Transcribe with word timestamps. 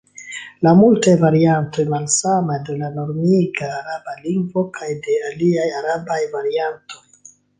La 0.67 0.71
multaj 0.77 1.11
variantoj 1.23 1.83
malsamas 1.93 2.63
de 2.69 2.77
la 2.79 2.89
normiga 2.95 3.69
araba 3.81 4.15
lingvo 4.23 4.63
kaj 4.79 4.89
de 5.05 5.19
aliaj 5.29 5.69
arabaj 5.83 6.19
variantoj. 6.37 7.05